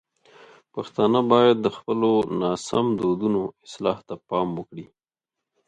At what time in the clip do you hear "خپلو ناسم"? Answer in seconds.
1.77-2.85